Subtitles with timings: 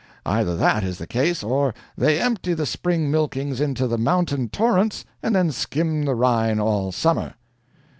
[0.25, 5.05] Either that is the case or they empty the spring milkings into the mountain torrents
[5.21, 7.35] and then skim the Rhine all summer."